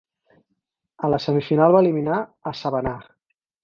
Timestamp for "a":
1.09-1.13, 2.53-2.59